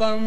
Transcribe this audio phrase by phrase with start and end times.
[0.00, 0.24] Come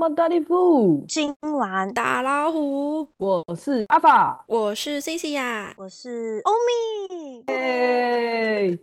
[0.00, 6.52] on，大力夫，今晚打老虎，我是阿法，我是 C C 呀，我是欧
[7.10, 7.44] 米。
[7.48, 8.78] 耶！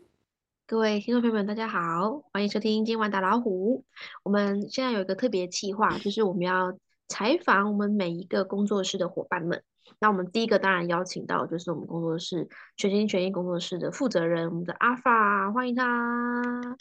[0.67, 3.83] 各位听众朋友们，大家好，欢迎收听今晚打老虎。
[4.21, 6.77] 我们现在有一个特别计划，就是我们要
[7.07, 9.63] 采访我们每一个工作室的伙伴们。
[9.99, 12.47] 那我们第一个当然邀请到就是我们工作室
[12.77, 16.77] 全心全意工作室的负责人，我们的阿法，欢迎他。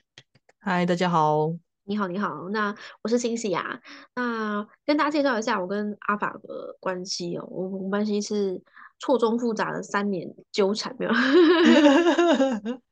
[0.58, 1.52] 嗨，大家好。
[1.86, 2.48] 你好，你好。
[2.48, 3.80] 那我是星喜呀。
[4.14, 7.46] 那跟大家介绍一下我跟阿法的关系哦。
[7.50, 8.62] 我们关系是
[8.98, 11.12] 错综复杂的三年纠缠，没有。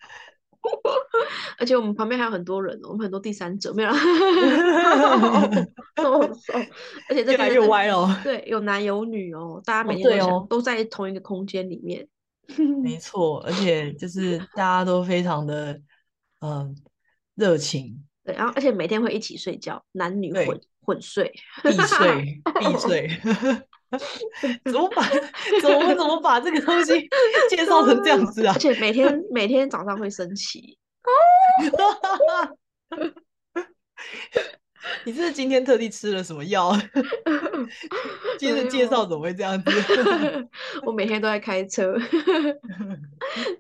[1.59, 3.91] 而且我们旁边还有很多人，我们很多第三者，没有。
[7.09, 8.09] 而且这越来越歪哦。
[8.23, 12.07] 对，有男有女哦，大家每天都都在同一个空间里面。
[12.83, 15.81] 没错，而且就是大家都非常的
[16.41, 16.77] 嗯
[17.35, 18.05] 热情。
[18.25, 23.11] 对，然后而且每天会一起睡觉，男女混混睡，必睡必睡。
[24.65, 25.03] 怎么把
[25.61, 27.09] 怎么怎么把这个东西
[27.51, 28.53] 介绍成这样子啊？
[28.55, 30.79] 而且每天每天早上会升旗。
[35.05, 36.77] 你是今天特地吃了什么药？
[38.39, 39.71] 今天的介 绍怎么会这样子？
[40.85, 41.95] 我每天都在开车。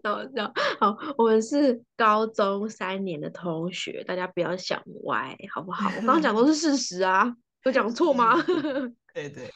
[0.02, 5.88] 然后，然后，好，我们是高中三年的同学，大家不要想歪，好不好？
[5.90, 7.32] 我刚刚讲都是事实啊，
[7.64, 8.44] 有讲错吗？
[9.12, 9.52] 对对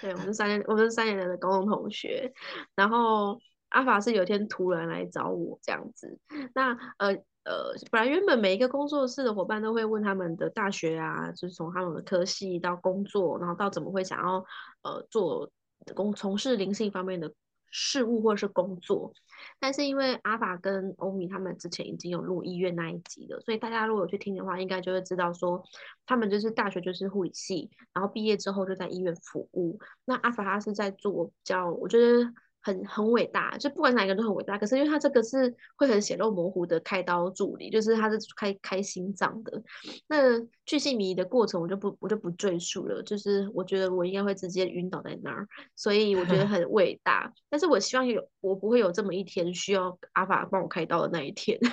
[0.00, 2.32] 对，我们三年，我们是三年的高中同学。
[2.74, 6.18] 然后阿法是有一天突然来找我这样子。
[6.54, 7.16] 那呃。
[7.42, 14.44] 呃，本来原本每一个工作室的伙伴都会问他们的大学啊，就是从他们的科系到工作，然后到怎么会想要
[14.82, 15.50] 呃做
[15.94, 17.32] 工从事灵性方面的
[17.70, 19.14] 事物或者是工作。
[19.58, 25.62] 但是因为阿法跟欧米他们之前已经有录医院那一集了，所以大家如果有去听的话，应该就会知道说
[26.06, 29.78] 他们就是大学就是护理系，然后毕业之后就在医院服务。
[30.04, 32.32] 那阿法他是在做比较，我觉得。
[32.62, 34.58] 很很伟大，就不管哪一个都很伟大。
[34.58, 39.62] 可是因为他这个是会很血肉模糊的开刀助理，就是他是开开心脏的。
[40.08, 43.02] 那巨细迷的过程我就不我就不赘述了。
[43.02, 47.32] 就是我觉得我应该会直接晕倒在那儿，所以我觉得 很伟大。
[47.48, 51.58] 但是我希望有我不会有这么一天需要阿法帮我开刀的那一天。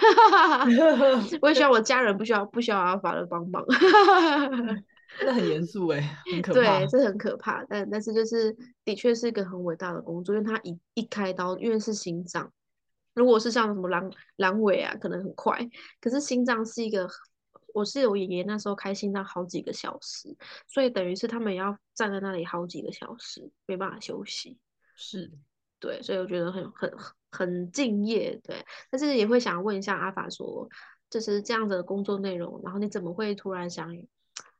[1.42, 3.64] 我也希望我家人不需要不需要阿法的帮忙。
[5.25, 6.01] 那很严肃哎，
[6.31, 6.79] 很可怕。
[6.79, 7.63] 对，这很可怕。
[7.66, 8.55] 但但是就是
[8.85, 12.51] 的确是一个很伟大的工作，因为他一一开刀，因为是心脏。
[13.13, 15.59] 如果是像什么阑阑尾啊，可能很快。
[16.00, 17.09] 可是心脏是一个，
[17.73, 20.35] 我是我爷爷那时候开心脏好几个小时，
[20.67, 24.57] 所以等于是他们也要站在那里好几个小时，没办法休息。
[24.95, 25.31] 是，
[25.79, 26.94] 对，所以我觉得很很
[27.31, 28.39] 很敬业。
[28.44, 30.69] 对，但是也会想问一下阿法说，
[31.09, 33.91] 就是这样子的工作内容，然后你怎么会突然想？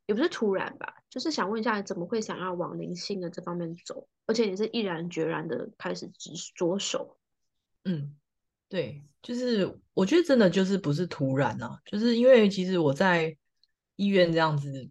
[0.08, 7.18] 也不是突然吧，就是想问一下，怎么会想要往灵性的这方面走，而且也是毅然决然的开始着着手。
[7.84, 8.16] 嗯，
[8.70, 13.38] 对，就是我觉得真的就是不是突然啊，就是因为其实我在
[13.98, 14.90] 医院这样子，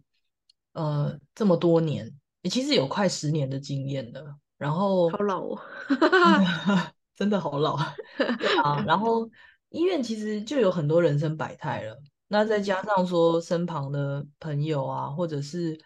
[0.73, 2.13] 呃，这么多年，
[2.43, 4.37] 也其实有快十年的经验了。
[4.57, 5.59] 然后好老哦，
[7.15, 7.75] 真的好老
[8.63, 8.83] 啊。
[8.87, 9.29] 然后
[9.69, 11.99] 医院其实就有很多人生百态了。
[12.29, 15.79] 那再加上说身旁的朋友啊，或者是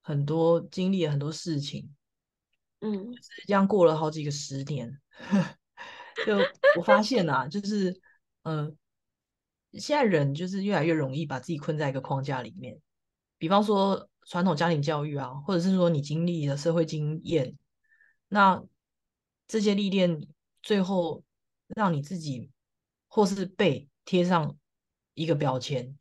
[0.00, 1.88] 很多经历了很多事情，
[2.80, 3.14] 嗯，
[3.46, 5.00] 这样过了好几个十年，
[6.26, 6.36] 就
[6.76, 8.00] 我发现啊，就是
[8.42, 8.76] 嗯，
[9.74, 12.76] 现在人就是越来越容易把自己困在一个框架里面。
[13.38, 17.56] 比方说传统家庭教育啊，或者是说你经历的社会经验，
[18.26, 18.60] 那
[19.46, 20.26] 这些历练
[20.60, 21.22] 最后
[21.68, 22.50] 让你自己
[23.06, 24.56] 或是被贴上。
[25.18, 25.98] 一个标签，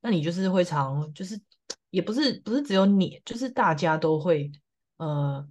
[0.00, 1.38] 那你就是会常，就是
[1.90, 4.50] 也不是不是只有你，就是大家都会，
[4.96, 5.46] 呃，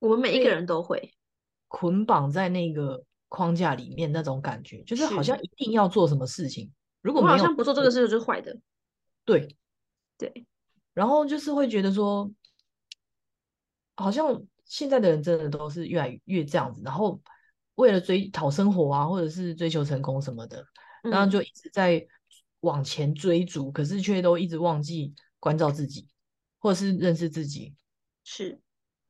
[0.00, 1.14] 我们每一个人都会
[1.68, 8.58] 捆绑在那个框架里面，那种感觉，就是好像一定要做什么事情，如果好像不做这个事就是坏的，
[9.24, 9.56] 对
[10.18, 10.44] 对，
[10.92, 12.28] 然后就是会觉得说，
[13.94, 17.20] 好像现在的人真的都是越来越这样子，然后
[17.76, 20.66] 为了追讨生活啊，或者是追求成功什么的。
[21.02, 22.06] 然后就一直在
[22.60, 26.08] 往前追逐，可是却都一直忘记关照自己，
[26.58, 27.74] 或者是认识自己。
[28.24, 28.60] 是，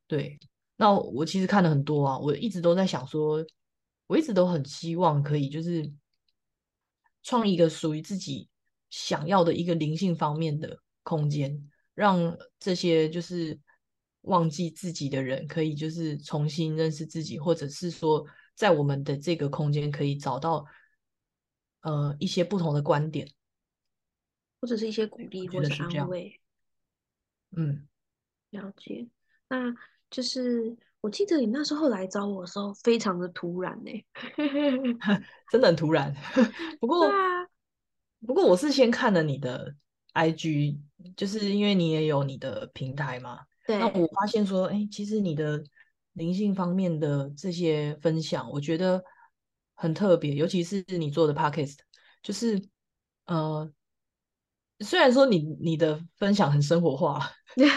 [0.07, 0.39] 对。
[0.77, 3.45] 那我其实看了很多啊，我一直都在想说，
[4.07, 5.93] 我一直都很希望可以就是
[7.23, 8.49] 创一个属于自己
[8.91, 13.61] 想要的一个灵性方面的空间，让这些就是
[14.23, 18.25] 忘记自己的人可以就是重新认识自己，或者是说
[18.57, 20.65] 在我们的这个空间可以找到
[21.83, 23.29] 呃一些不同的观点。
[24.61, 26.41] 或者是一些鼓励或者是安慰。
[27.57, 27.87] 嗯，
[28.51, 29.09] 了解，
[29.49, 29.75] 那
[30.09, 33.91] 就是我记得你那时候来找我的时候，非常的突然呢、
[35.51, 36.15] 真的很突然。
[36.81, 37.47] 不过，啊
[38.25, 39.75] 不过我是先看了你的
[40.15, 40.79] IG，
[41.17, 43.41] 就是因为你也有你的平台嘛。
[43.67, 45.63] 对那对，我发现说，哎，其实你的
[46.13, 49.03] 灵性方面的这些分享，我觉得
[49.75, 51.79] 很特别，尤其是你做的 Podcast，
[52.23, 52.63] 就是
[53.27, 53.71] 呃，
[54.81, 57.73] 虽然说你你的分享很生活化， 就是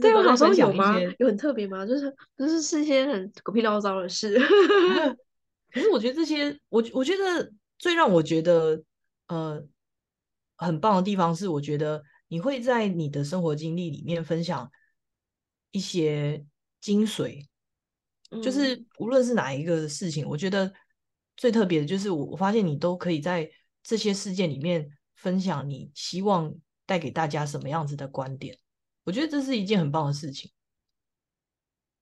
[0.00, 1.00] 对我好都在分像有吗？
[1.18, 1.86] 有很特别吗？
[1.86, 4.38] 就是就是是一些很狗屁唠叨的事。
[5.72, 8.82] 可是我觉得这些，我我觉得最让我觉得
[9.28, 9.62] 呃
[10.56, 14.70] 很棒的地方是，我觉得你会在你的生活经历里面分享
[15.72, 16.42] 一些
[16.80, 17.46] 精髓，
[18.42, 20.72] 就是嗯无论是哪一个事情，我觉得
[21.36, 23.50] 最特别的就是我我发现你都可以在
[23.82, 26.54] 这些事件里面分享你希望
[26.86, 28.58] 带给大家什么样子的观点，
[29.04, 30.50] 我觉得这是一件很棒的事情。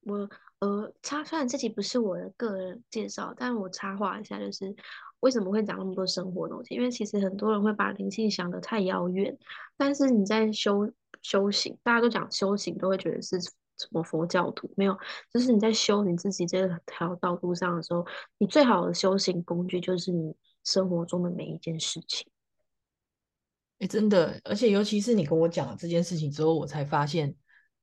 [0.01, 0.29] 我
[0.59, 4.75] 呃插，虽然这集不是我的个人介绍，但我插话一下，就是
[5.21, 6.75] 为什么会讲那么多生活东西？
[6.75, 9.37] 因为其实很多人会把灵性想得太遥远，
[9.77, 10.93] 但是你在修
[11.23, 13.39] 修行，大家都讲修行，都会觉得是
[13.79, 14.97] 什么佛教徒，没有，
[15.32, 18.06] 就是你在修你自己这条道路上的时候，
[18.38, 20.35] 你最好的修行工具就是你
[20.65, 22.26] 生活中的每一件事情。
[23.81, 27.35] 哎，真的，而且尤其是你跟我讲了这件事情之后，我才发现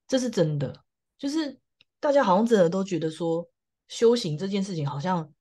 [0.07, 0.83] 这是真的。
[1.17, 1.59] 就是
[1.99, 3.47] 大家好像真的都觉得说，
[3.89, 5.31] 修行这件事情好像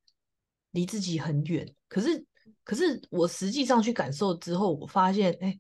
[0.72, 1.72] 离自己很远。
[1.88, 2.26] 可是，
[2.64, 5.58] 可是我实际上去感受之后，我发现，哎，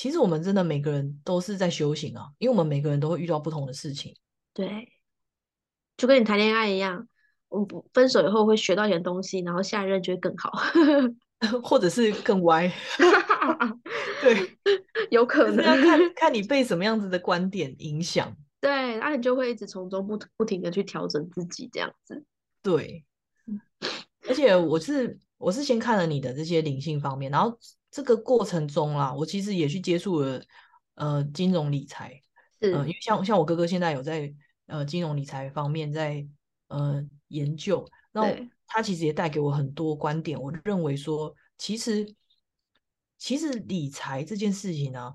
[0.00, 4.16] 其实我们真的每个人都是在修行啊，因为我们每个人都会遇到不同的事情。
[4.54, 4.88] 对，
[5.98, 7.06] 就跟你谈恋爱一样，
[7.50, 10.52] 我不分手以后会学到一点东西，然后下一任就会更好。
[11.62, 12.72] 或者是更歪，
[14.22, 14.56] 对，
[15.10, 18.34] 有可能要看看你被什么样子的观点影响。
[18.58, 22.24] 对，那你就会一直从中不不停的去调整自己，这样子。
[22.62, 23.04] 对，
[24.26, 27.58] 而且我是我是先看了你的这些灵性方面，然后
[27.90, 30.42] 这个过程中啦，我其实也去接触了
[30.94, 32.20] 呃金融理财，
[32.60, 34.32] 是，呃，因为像像我哥哥现在有在
[34.66, 36.26] 呃金融理财方面在
[36.68, 40.40] 呃研究，那对他其实也带给我很多观点。
[40.40, 42.06] 我认为说，其实
[43.18, 45.14] 其实理财这件事情呢、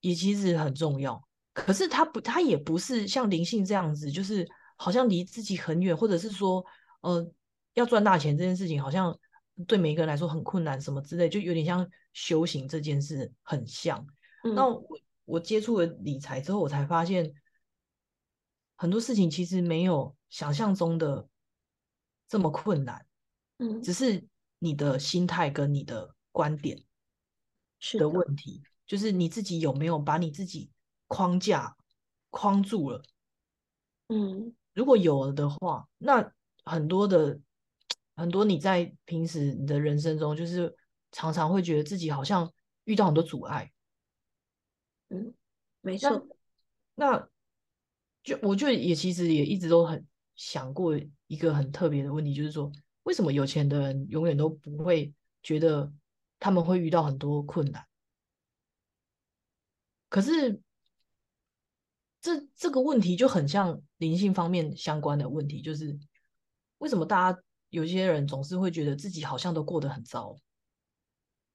[0.00, 1.22] 也其实很重要。
[1.52, 6.64] 可是他不，他也不是像灵性这样子，就是好像离自己很远，或者是说，
[7.02, 7.30] 呃，
[7.74, 9.16] 要赚大钱这件事情，好像
[9.66, 14.06] 对每一个人来说很困难，什么之类，就有点像修行这件事很像。
[14.42, 17.32] 那嗯，我我接触了理财之后，我才发现
[18.76, 21.28] 很多事情其实没有想象中的
[22.28, 23.06] 这么困难，
[23.58, 24.26] 嗯，只是
[24.58, 26.82] 你的心态跟你的观点的
[27.78, 30.70] 是的，问题，就是你自己有没有把你自己
[31.06, 31.76] 框架
[32.30, 33.02] 框住了。
[34.08, 36.32] 嗯，如果有的话，那
[36.64, 37.38] 很多的
[38.14, 40.74] 很多你在平时你的人生中，就是
[41.10, 42.52] 常常会觉得自己好像
[42.84, 43.72] 遇到很多阻碍。
[45.08, 45.34] 嗯，
[45.80, 46.28] 没那错，
[46.94, 47.28] 那
[48.22, 50.06] 就我就也其实也一直都很
[50.36, 52.70] 想过一个很特别的问题，就是说
[53.02, 55.92] 为什么有钱的人永远都不会觉得
[56.38, 57.84] 他们会遇到很多困难？
[60.08, 60.60] 可是
[62.20, 65.98] 这这个问题就很像灵性方面相关的问题，就是
[66.78, 70.36] 为什么大家有些人总是会觉得自己好像都过得很糟？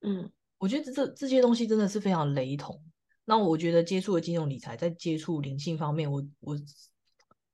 [0.00, 2.84] 嗯，我觉得这这些东西真的是非常雷同。
[3.24, 6.58] 那我觉得接触了金融理财，在接触灵性方面，我我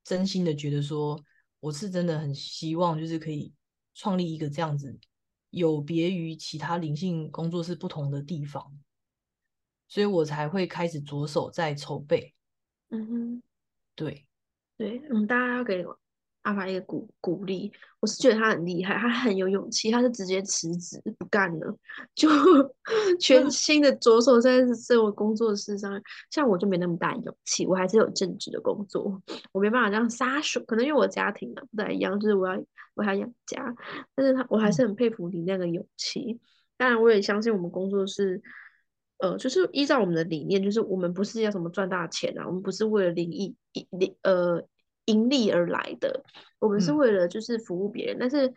[0.02, 1.22] 真心的觉得说，
[1.60, 3.52] 我是真的很希望，就是可以
[3.94, 4.98] 创立一个这样子
[5.50, 8.72] 有别于其他灵性工作室不同的地方，
[9.88, 12.32] 所以我才会开始着手在筹备。
[12.88, 13.42] 嗯哼，
[13.94, 14.26] 对，
[14.78, 15.84] 对，嗯，大家要给
[16.44, 17.70] 阿法一个鼓鼓励。
[18.00, 21.76] 我是觉得他很厉害，他很有勇气，他是直接辞职不干了，
[22.14, 22.28] 就
[23.18, 26.00] 全 新的着手在这我工作室上。
[26.30, 29.20] 像我就没那么大勇气，我还是有正职的工作，
[29.52, 30.62] 我没办法这样撒手。
[30.64, 32.62] 可能因为我家庭啊不太一样，就是我要
[32.94, 33.74] 我还要养家，
[34.14, 36.38] 但是他我还是很佩服你那个勇气。
[36.76, 38.42] 当然，我也相信我们工作室。
[39.18, 43.56] 呃，就是依照我们的理念，就是我们不是要什么赚大钱啊，我们不是为了利益
[43.90, 44.60] 利呃
[45.06, 46.24] 盈利而来的，
[46.58, 48.52] 我们是嗯为了就是服务别人，但是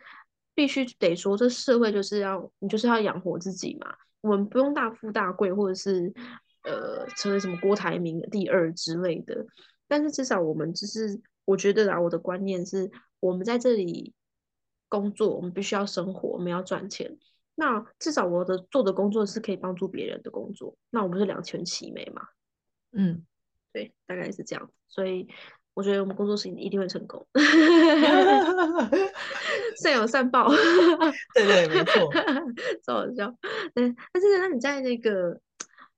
[0.54, 6.12] 必须得说，这社会就是要你就是要养活自己嘛，我们不用大富大贵，或者是
[6.64, 9.46] 呃成为什么郭台铭第二之类的，
[9.86, 12.90] 但是至少我们就是我觉得啊，我的观念是
[13.20, 14.14] 我们在这里
[14.88, 17.18] 工作，我们必须要生活，我们要赚钱。
[17.54, 22.22] 那至少我的做的工作是可以帮助别人的工作，那我不是两全其美嘛？
[22.92, 23.26] 嗯，
[23.72, 24.70] 对，大概是这样。
[24.86, 25.28] 所以
[25.78, 27.24] 我觉得我们工作室一定会成功，
[29.80, 30.48] 善有善报。
[31.32, 32.12] 对对，没错。
[32.84, 33.32] 超好笑。
[33.72, 35.40] 对，但是那你在那个，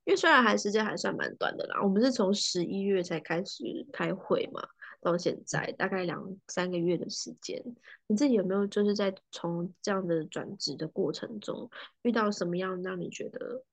[0.03, 4.61] 因为虽然还时间还算蛮短的啦，我们是从十一月才开始开会嘛，
[5.01, 7.59] 到现在大概两三个月的时间，
[8.05, 11.67] 你自己有没有就是在从这样的转职的过程中，
[12.03, 13.63] 遇到什么样让你觉得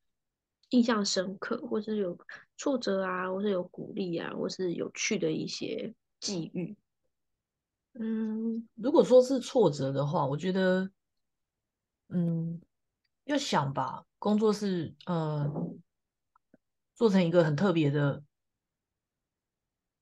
[0.70, 2.18] 印象深刻，或是有
[2.56, 6.76] 挫折啊，或是有鼓励啊，或是有趣的一些际遇？
[7.94, 10.90] 嗯，如果说是挫折的话，我觉得，
[12.08, 12.60] 嗯，
[13.24, 15.50] 要想吧，工作是呃
[16.94, 18.22] 做成一个很特别的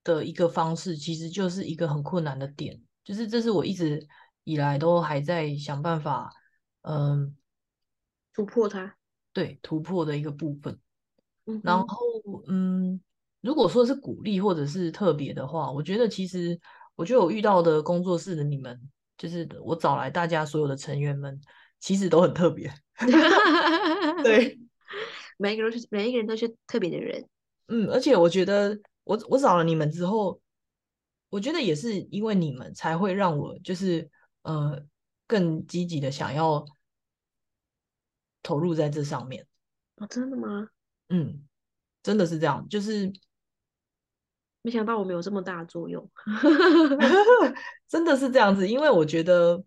[0.04, 4.06] 的一个方式，其实就是一个很困难的点，就是这是我一直
[4.44, 6.30] 以来都还在想办法，
[6.82, 7.36] 嗯，
[8.32, 8.95] 突破它，
[9.36, 10.80] 对，突破的一个部分。
[11.44, 11.98] 嗯，然后，
[12.48, 12.98] 嗯，
[13.42, 16.58] 如果说是鼓励或者是特别的话，我觉得其实，
[16.94, 18.80] 我觉得我遇到的工作室的你们，
[19.18, 21.38] 就是我找来大家所有的成员们，
[21.80, 22.72] 其实都很特别。
[24.24, 24.58] 对，
[25.36, 27.22] 每一个人都是每一个人都是特别的人。
[27.68, 28.74] 嗯，而且我觉得
[29.04, 30.40] 我我找了你们之后，
[31.28, 34.10] 我觉得也是因为你们才会让我就是
[34.44, 34.82] 呃
[35.26, 36.64] 更积极的想要
[38.46, 39.44] 投入在这上面。
[39.96, 40.68] 哦，真的吗？
[41.08, 41.44] 嗯，
[42.00, 43.12] 真的是这样，就是
[44.62, 46.08] 没想到我们有这么大的作用。
[47.88, 49.64] 真的是这样子，因为我觉得，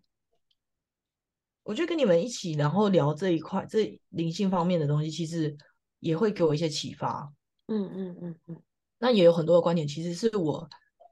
[1.62, 5.54] 我觉得跟你们一起，然后聊这一块，这灵性方面的东西，其实
[5.98, 7.30] 也会给我一些启发。
[7.66, 8.62] 嗯嗯嗯嗯，
[8.98, 10.66] 那也有很多的观点，其实是我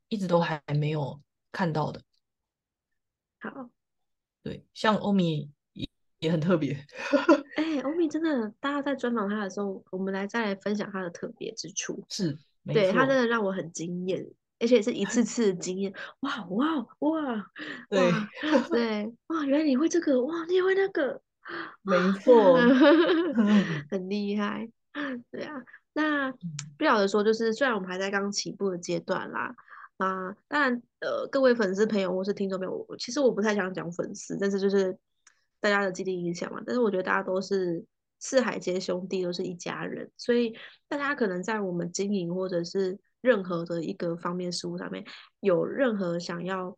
[0.08, 1.20] 一直都还没有
[1.52, 2.00] 看到的。
[3.40, 3.68] 好。
[4.40, 5.50] 对，像欧米
[6.20, 6.72] 也也很特别。
[7.56, 12.04] 哎，欧米真的，大家在专访他的时候，我们来再来分享他的特别之处。
[12.08, 14.26] 是，没对他真，的让我很惊艳，
[14.60, 15.92] 而且是一次 次的惊艳。
[16.20, 17.46] 哇哇哇
[17.88, 18.30] 对，哇，
[18.70, 21.20] 对 哇，原来你会这个，哇，你也会那个，
[21.82, 22.58] 没错。
[23.90, 24.68] 很厉害。
[25.30, 26.32] 对啊，那
[26.76, 29.54] 不晓得说，就是虽然我们还在刚起步的阶段啦，
[29.98, 34.96] 啊，当然，呃，各位粉丝朋友或是听众朋友，我其实我不太想讲粉丝，但是就是
[35.60, 36.62] 大家的既定影响嘛。
[36.66, 37.84] 但是我觉得大家都是
[38.18, 40.54] 四海皆兄弟，都是一家人，所以
[40.88, 45.04] 大家可能在我们经营或者是任何的一个方面事务上面，
[45.40, 46.76] 有任何想要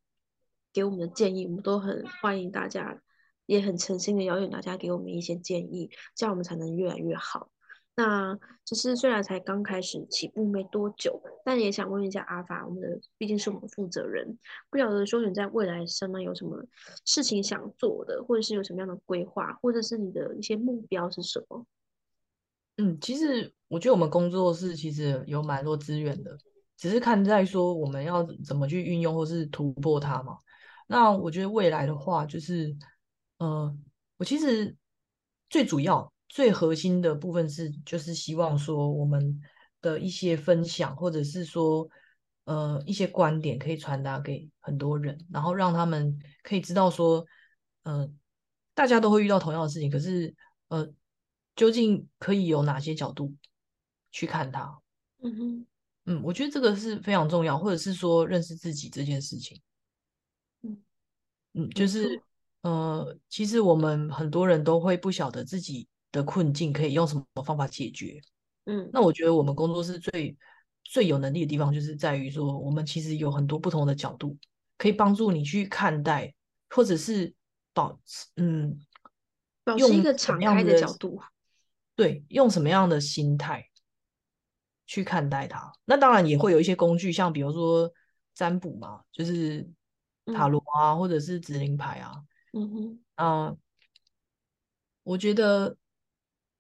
[0.73, 3.01] 给我们的建议，我们都很欢迎大家，
[3.47, 7.51] 也很诚心的邀请大家给我们一些建议，这样我们才能越来越好。
[7.97, 14.39] 那就是虽然才刚开始起步没多久，但也想问一下阿法，我们的毕竟是我们负责人，
[14.71, 16.65] 不晓得说你在未来上面有什么
[17.05, 21.67] 事情想做的，或者是有什么样的规划，或者是你的一些目标是什么？
[22.79, 26.39] 嗯，其实我觉得我们工作室其实有蛮多资源的，
[26.79, 30.39] 只是看在说我们要怎么去运用或是突破它嘛。
[30.87, 32.75] 那我觉得未来的话，就是，
[33.37, 33.77] 呃，
[34.17, 34.75] 我其实
[35.51, 39.41] 最主要、最核心的部分是，就是希望说我们
[39.81, 41.89] 的一些分享，或者是说，
[42.45, 47.27] 呃，一些观点可以传达给很多人，然后让他们可以知道说，
[47.83, 48.09] 呃，
[48.75, 50.33] 大家都会遇到同样的事情，可是，
[50.69, 50.89] 呃，
[51.57, 53.35] 究竟可以有哪些角度
[54.13, 54.81] 去看它？
[55.25, 55.67] 嗯哼，
[56.05, 59.61] 嗯，我觉得这个是非常重要，或者是说认识自己这件事情。
[60.63, 60.81] 嗯，
[61.55, 62.23] 嗯，就是
[62.63, 68.21] 呃，其实我们很多人都会不晓得自己的困境可以用什么方法解决。
[68.67, 70.37] 嗯那我觉得我们工作室最
[70.85, 74.37] 最有能力的地方，就是在于说，我们其实有很多不同的角度，
[74.77, 76.35] 可以帮助你去看待，
[76.69, 77.33] 或者是
[77.73, 78.81] 保持嗯，
[79.65, 81.21] 保持一个敞开的角度。
[81.95, 83.69] 对，用什么样的心态
[84.87, 85.73] 去看待它。
[85.85, 87.93] 那当然也会有一些工具，像比如说
[88.35, 89.69] 占卜嘛，就是
[90.27, 92.25] 塔嗯罗啊，或者是指令牌啊。
[92.53, 93.57] 嗯哼，啊，
[95.03, 95.77] 我觉得，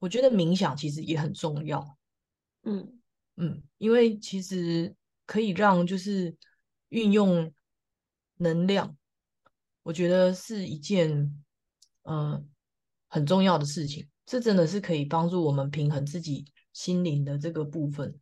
[0.01, 1.97] 我觉得冥想其实也很重要。
[2.65, 3.01] 嗯
[3.37, 4.93] 嗯，因为其实
[5.25, 6.37] 可以让就是
[6.89, 7.55] 运用
[8.37, 8.97] 能量，
[9.85, 11.43] 我觉得是一件
[12.03, 12.45] 呃
[13.09, 14.09] 很重要的事情。
[14.27, 18.21] 这真的是可以帮助我们平衡自己心灵的这个部分。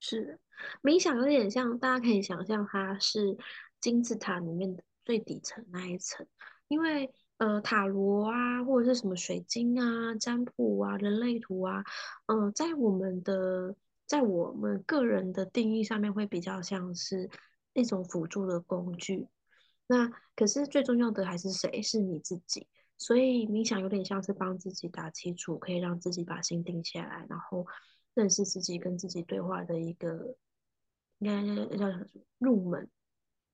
[0.00, 0.38] 是的，
[0.82, 3.36] 冥想有点像，大家可以想象它是
[3.80, 6.26] 金字塔里面的最底层那一层，
[6.68, 11.82] 因为呃塔罗啊，或者是什么水晶啊、占卜啊、人类图啊，
[12.26, 13.74] 嗯、在我们的
[14.06, 17.28] 在我们个人的定义上面会比较像是
[17.72, 19.26] 一种辅助的工具。
[19.88, 21.82] 那可是最重要的还是谁？
[21.82, 22.68] 是你自己。
[22.96, 27.66] 所以冥想有点像是帮自己打基础，可以让自己把心定下来，然后
[28.14, 30.36] 认识自己，跟自己对话的一个，
[31.18, 31.86] 应该叫
[32.38, 32.88] 入门。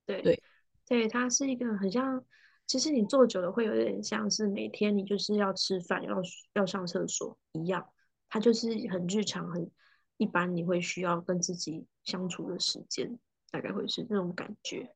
[0.05, 0.43] 对对
[0.87, 2.23] 对，它是一个很像，
[2.69, 6.23] 其实你做久了会有点像是每天你就是要吃饭、要
[6.53, 7.89] 要上厕所一样，
[8.29, 9.71] 它就是很日常、很
[10.19, 13.19] 一般，你会需要跟自己相处的时间，
[13.51, 14.95] 大概会是那种感觉。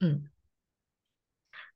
[0.00, 0.30] 嗯，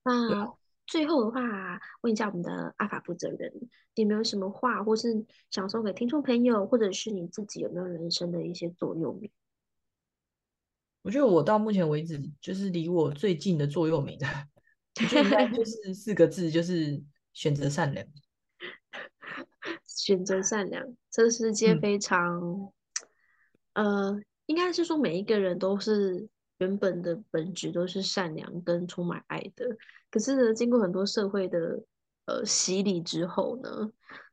[0.02, 0.56] 那
[0.86, 3.52] 最后的话，问一下我们的阿法负责人，
[3.94, 9.30] 你有没有什么话，或是想送给听众朋友，或者是你自己有没有人生的一些座右铭？
[11.02, 14.18] 我觉得我到目前为止，就是离我最近的座右铭，
[15.06, 17.02] 就是四个字，就是
[17.32, 18.06] 选择善良。
[19.86, 22.72] 选择善良，这个世界嗯非常，
[23.74, 26.28] 呃，应该是说每一个人都是
[26.58, 29.76] 原本的本质都是善良跟充满爱的。
[30.10, 31.84] 可是呢，经过很多社会的
[32.26, 33.90] 呃洗礼之后呢，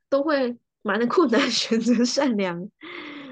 [0.08, 2.70] 都会蛮困难 选择善良。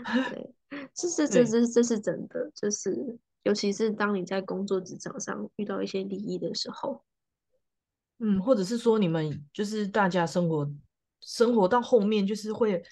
[0.05, 0.55] 对，
[0.93, 7.03] 这是这对这这是真的，就是尤其是当你在工作职场上遇到一些利益的时候，
[8.19, 10.71] 嗯，或者是说你们就是大家生活
[11.21, 12.83] 生活到后面，就是会，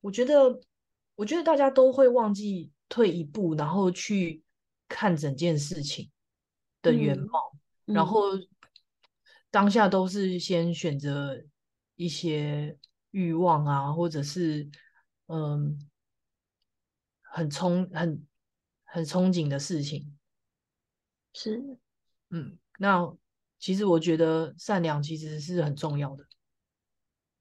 [0.00, 0.60] 我觉得，
[1.14, 4.42] 我觉得大家都会忘记退一步，然后去
[4.88, 6.10] 看整件事情
[6.82, 7.40] 的原嗯貌，
[7.84, 8.06] 然嗯。
[8.06, 8.22] 后
[9.50, 11.40] 当下都是先选择
[11.94, 12.76] 一些
[13.12, 14.68] 欲望啊，或者是
[15.26, 15.78] 嗯，
[17.22, 18.26] 很憧很
[18.84, 20.18] 很憧憬的事情，
[21.32, 21.78] 是。
[22.30, 23.16] 嗯，那
[23.64, 26.24] 其实我觉得善良其实是很重要的。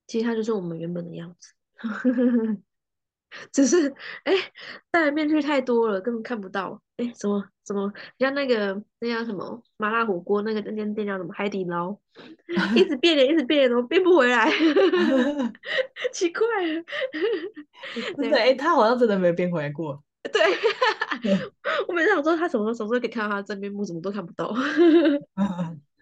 [0.08, 1.54] 其实它就是我们原本的样子，
[3.52, 4.34] 只是哎，
[4.90, 6.82] 戴的面具太多了，根本看不到。
[6.96, 11.94] 哎，怎么怎么像那个那叫什么麻辣火锅那个那间店叫什么海底捞，
[12.74, 14.50] 一直变脸，一直变脸，怎么变不回来？
[16.14, 16.84] 奇怪了，
[18.16, 20.02] 真的，哎、他好像真的没有变回来过。
[20.32, 20.42] 对，
[21.90, 24.56] 我每次想说他什么时候什么时候可以看到他的真面目，怎么都看不到。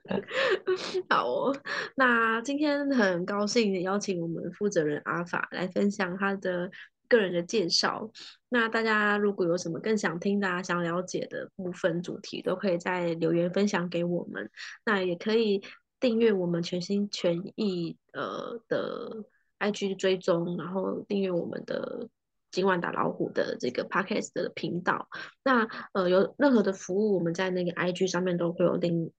[1.10, 1.56] 好哦，
[1.96, 6.72] 那今天很高兴邀请我们负责人阿法来分享他的
[7.08, 8.12] 个人的介绍。
[8.50, 14.50] 那大家如果有什么更想听的、啊、想了解的部分主题，都可以在留言分享给我们。
[14.86, 15.64] 那也可以
[16.00, 19.26] 订阅我们全心全意呃的
[19.60, 22.10] IG 追踪，然后订阅我们的。
[22.54, 25.08] 今晚打老虎的这个 podcast 的频道，
[25.42, 29.10] 那呃有任何的服务，我们在那个 IG 上面都会有领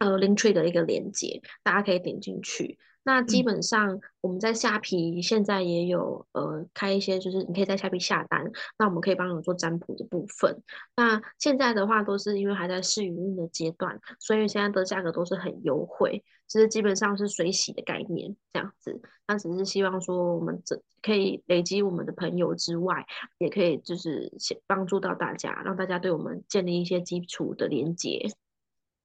[0.00, 2.76] 呃 Linktree 的一个连接，大家可以点进去。
[3.02, 8.44] 那基嗯本上我们在虾皮现在也有呃开一些，就是你可以在虾皮下单，
[8.78, 10.62] 那我们可以帮你做占卜的部分。
[10.96, 19.00] 那现在的话都是因为还在试营运的阶段，所以现在的价格都是很优惠，其实基本上是水洗的概念这样子。
[19.26, 23.06] 那只是希望说我们这可以累积我们的朋友之外，
[23.38, 28.28] 也可以就是先帮助到大家，让大家对我们建立一些基础的连接。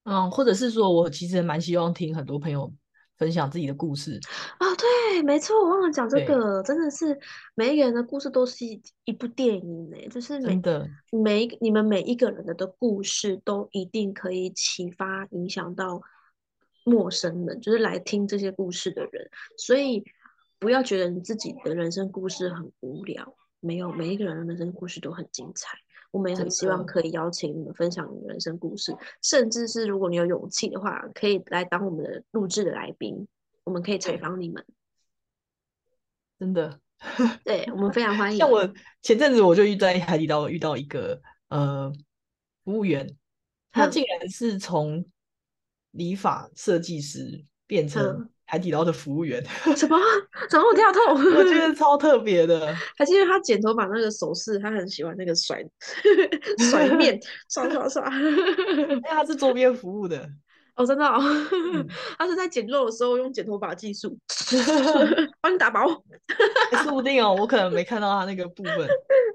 [0.06, 2.72] 嗯，或者是说我其实蛮希望听很多朋友
[3.18, 4.20] 分享自己的故事。
[4.60, 7.18] 哦，对，没错，我忘了讲这个，真的是
[7.56, 10.90] 每一个人的故事都是一一部电影呢，就是每真的，
[11.24, 16.02] 每一个你们每一个人的的故事都一定可以启发影响到
[16.84, 20.04] 陌生人，就是来听这些故事的人，所以
[20.60, 25.78] 不要觉得你自己的人生故事很无聊，没有，每一个人的人生故事都很精彩。
[26.16, 33.28] 我们也很希望可以邀请你们分享你的人生故事，甚至是如果你有勇气的话，可以来当我们的录制的来宾，
[33.66, 34.66] 我们可以采对访你们。
[36.40, 36.80] 真的。
[37.44, 38.38] 对，我们非常欢迎。
[38.38, 41.92] 像我前阵子我就遇在海底捞遇到一个呃
[42.64, 43.18] 服务员，
[43.74, 45.06] 他嗯竟然是从
[45.92, 49.44] 理发设计师变成嗯海底捞的服务员，
[49.76, 49.98] 什么？
[50.50, 51.36] 怎么那么跳痛？
[51.36, 52.74] 我觉得超特别的。
[52.98, 55.64] 还是因为他剪头发那个手势，他很喜欢那个甩
[56.70, 58.04] 甩面，刷刷刷。
[58.20, 60.30] 因为他是桌边服务的，
[60.76, 61.20] 哦，真的哦，
[61.74, 64.18] 嗯他是在剪肉的时候用剪头发技术
[65.42, 65.80] 帮你打薄。
[66.72, 68.88] 欸说不定哦，我可能没看到他那个部分。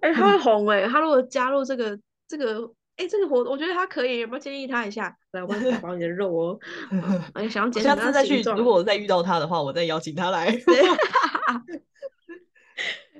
[0.02, 2.70] 哎、他会红哎、他如果加入这个这个，
[3.00, 5.16] 哎、这个活动，我觉得他可以，有没有建议他一下？
[5.32, 6.58] 来，我帮你打包你的肉哦。
[7.32, 8.42] 哎、想要我剪什么下次再去？
[8.56, 10.54] 如果我再遇到他的话，我再邀请他来。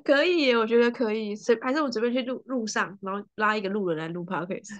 [0.03, 1.35] 可以，我觉得可以。
[1.35, 4.71] 随还是我随便去路路上，然后拉一个路人来录 podcast。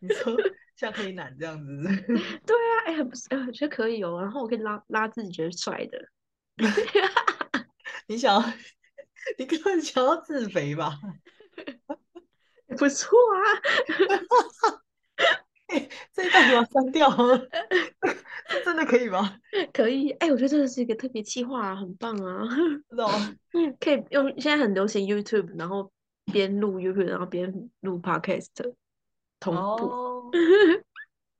[0.00, 0.34] 你说
[0.76, 1.82] 像黑男这样子，
[2.46, 4.18] 对啊，哎、很不是，哎我觉得可以哦。
[4.20, 6.08] 然后我可以拉拉自己觉得帅的。
[8.06, 8.52] 你想要，
[9.38, 10.98] 你根本想要自肥吧？
[12.74, 13.38] 不错啊，
[16.12, 17.10] 这一段给我删掉，
[18.48, 19.38] 这真的可以吗？
[19.72, 22.46] 可以，哎，我觉得这是一个特别企划啊，很棒啊！
[22.88, 23.10] 真的哦，
[23.80, 25.90] 可以用现在很流行 YouTube，然后
[26.32, 28.46] 边录 YouTube，然后边录 Podcast
[29.40, 29.60] 同步。
[29.60, 30.30] 哦，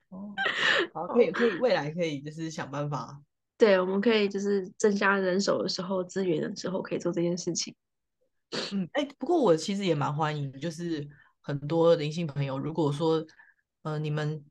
[0.09, 0.35] 哦，
[0.93, 3.21] 好，可以可以，未来可以就是想办法。
[3.57, 7.73] 对，我们可以就是增加人手的时候、资源的时候，可以做这件事情。
[8.73, 11.07] 嗯，哎，不过我其实也蛮欢迎，就是
[11.45, 13.23] 很多灵性朋友，如果说，
[13.83, 14.43] 呃，你们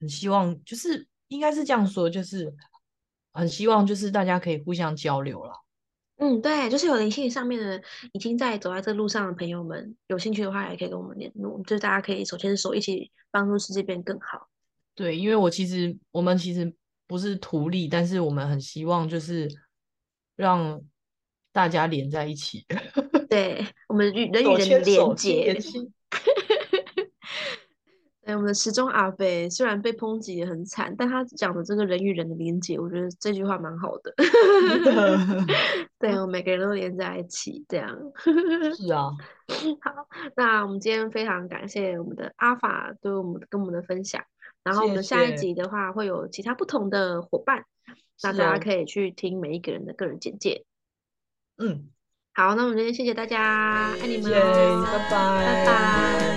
[0.00, 2.50] 很希望，就是应该是这样说，就是
[3.34, 5.52] 很希望，就是大家可以互相交流了。
[6.16, 7.82] 嗯，对，就是有灵性上面的，
[8.12, 14.48] 已经在走在这路上的朋友们，有兴趣的话，也可以跟我们联络，就是大家可以手牵手，一起帮助世界变更好。
[14.94, 16.72] 对，因为我其实我们其实
[17.06, 19.46] 不是图利，但是我们很希望就是
[20.36, 20.80] 让
[21.52, 22.64] 大家连在一起。
[23.28, 25.60] 对，我们与人与人连接
[28.24, 28.32] 心连。
[28.32, 28.34] 心。
[28.34, 34.14] 对，我们的时钟阿贝虽然被抨击也很惨，但他讲的这个人与人的连接，我觉得这句话蛮好的。
[35.98, 37.96] 对，我们每个人都连在一起，这样。
[38.74, 39.10] 是啊，
[39.82, 44.22] 好，那我们今天非常感谢我们的阿法对我们跟我们的分享，
[44.62, 47.64] 然后我谢们下一集的话会有其他不同的伙伴，
[48.22, 50.64] 那大家可以去听每一个人的个人简介。
[51.58, 51.88] 嗯，
[52.32, 56.33] 好，那我们今天谢谢大家，爱你们拜拜，拜拜。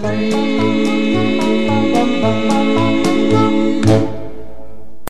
[0.00, 0.28] Bye.